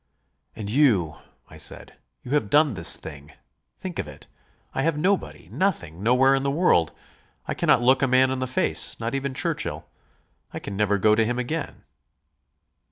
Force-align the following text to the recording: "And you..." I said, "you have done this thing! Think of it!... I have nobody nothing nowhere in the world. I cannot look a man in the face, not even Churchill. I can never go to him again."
"And 0.55 0.67
you..." 0.67 1.19
I 1.51 1.57
said, 1.57 1.93
"you 2.23 2.31
have 2.31 2.49
done 2.49 2.73
this 2.73 2.97
thing! 2.97 3.33
Think 3.77 3.99
of 3.99 4.07
it!... 4.07 4.25
I 4.73 4.81
have 4.81 4.97
nobody 4.97 5.47
nothing 5.51 6.01
nowhere 6.01 6.33
in 6.33 6.41
the 6.41 6.49
world. 6.49 6.91
I 7.47 7.53
cannot 7.53 7.83
look 7.83 8.01
a 8.01 8.07
man 8.07 8.31
in 8.31 8.39
the 8.39 8.47
face, 8.47 8.99
not 8.99 9.13
even 9.13 9.35
Churchill. 9.35 9.87
I 10.51 10.57
can 10.57 10.75
never 10.75 10.97
go 10.97 11.13
to 11.13 11.23
him 11.23 11.37
again." 11.37 11.83